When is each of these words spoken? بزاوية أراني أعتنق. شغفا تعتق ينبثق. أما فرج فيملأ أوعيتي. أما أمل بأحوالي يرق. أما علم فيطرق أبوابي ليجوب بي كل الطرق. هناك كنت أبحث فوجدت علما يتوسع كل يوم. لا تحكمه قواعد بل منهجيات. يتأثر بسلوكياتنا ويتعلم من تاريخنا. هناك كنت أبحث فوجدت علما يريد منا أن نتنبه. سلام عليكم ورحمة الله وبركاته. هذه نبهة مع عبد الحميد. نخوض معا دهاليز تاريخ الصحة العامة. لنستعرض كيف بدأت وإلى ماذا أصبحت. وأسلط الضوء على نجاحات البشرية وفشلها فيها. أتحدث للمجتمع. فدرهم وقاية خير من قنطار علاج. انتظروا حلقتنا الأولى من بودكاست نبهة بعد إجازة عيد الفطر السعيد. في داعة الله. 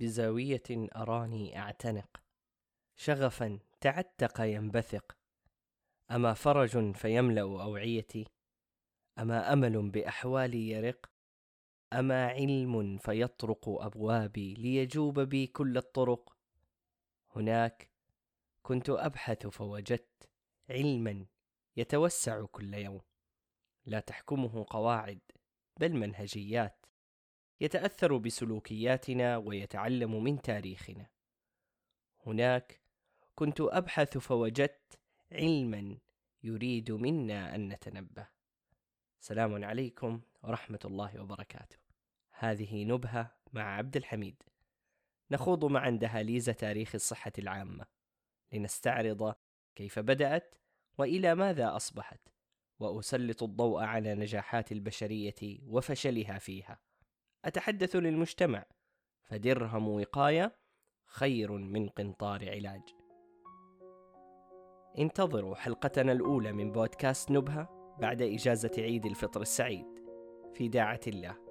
بزاوية 0.00 0.62
أراني 0.70 1.58
أعتنق. 1.58 2.22
شغفا 2.96 3.58
تعتق 3.80 4.40
ينبثق. 4.40 5.16
أما 6.10 6.34
فرج 6.34 6.92
فيملأ 6.92 7.40
أوعيتي. 7.40 8.26
أما 9.18 9.52
أمل 9.52 9.90
بأحوالي 9.90 10.68
يرق. 10.70 11.10
أما 11.92 12.26
علم 12.26 12.98
فيطرق 12.98 13.68
أبوابي 13.68 14.54
ليجوب 14.54 15.20
بي 15.20 15.46
كل 15.46 15.76
الطرق. 15.76 16.36
هناك 17.36 17.90
كنت 18.62 18.90
أبحث 18.90 19.46
فوجدت 19.46 20.28
علما 20.70 21.26
يتوسع 21.76 22.44
كل 22.44 22.74
يوم. 22.74 23.00
لا 23.86 24.00
تحكمه 24.00 24.66
قواعد 24.70 25.20
بل 25.80 25.92
منهجيات. 25.92 26.86
يتأثر 27.60 28.16
بسلوكياتنا 28.16 29.36
ويتعلم 29.36 30.24
من 30.24 30.42
تاريخنا. 30.42 31.06
هناك 32.26 32.80
كنت 33.34 33.60
أبحث 33.60 34.18
فوجدت 34.18 34.98
علما 35.32 35.98
يريد 36.42 36.92
منا 36.92 37.54
أن 37.54 37.68
نتنبه. 37.68 38.28
سلام 39.20 39.64
عليكم 39.64 40.20
ورحمة 40.42 40.78
الله 40.84 41.20
وبركاته. 41.20 41.76
هذه 42.30 42.84
نبهة 42.84 43.36
مع 43.52 43.76
عبد 43.76 43.96
الحميد. 43.96 44.42
نخوض 45.30 45.64
معا 45.64 45.90
دهاليز 45.90 46.44
تاريخ 46.44 46.94
الصحة 46.94 47.32
العامة. 47.38 47.86
لنستعرض 48.52 49.34
كيف 49.74 49.98
بدأت 49.98 50.54
وإلى 50.98 51.34
ماذا 51.34 51.76
أصبحت. 51.76 52.20
وأسلط 52.78 53.42
الضوء 53.42 53.82
على 53.82 54.14
نجاحات 54.14 54.72
البشرية 54.72 55.58
وفشلها 55.66 56.38
فيها. 56.38 56.89
أتحدث 57.44 57.96
للمجتمع. 57.96 58.64
فدرهم 59.22 59.88
وقاية 59.88 60.56
خير 61.06 61.52
من 61.52 61.88
قنطار 61.88 62.50
علاج. 62.50 62.82
انتظروا 64.98 65.54
حلقتنا 65.54 66.12
الأولى 66.12 66.52
من 66.52 66.72
بودكاست 66.72 67.30
نبهة 67.30 67.96
بعد 68.00 68.22
إجازة 68.22 68.70
عيد 68.78 69.06
الفطر 69.06 69.40
السعيد. 69.40 69.86
في 70.54 70.68
داعة 70.68 71.00
الله. 71.06 71.49